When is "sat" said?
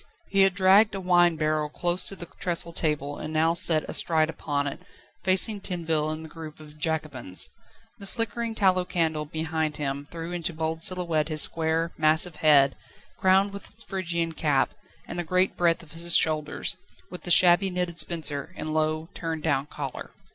3.53-3.87